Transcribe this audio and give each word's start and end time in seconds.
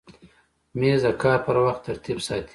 مېز 0.79 1.01
د 1.07 1.09
کار 1.21 1.39
پر 1.45 1.55
وخت 1.65 1.81
ترتیب 1.87 2.17
ساتي. 2.27 2.49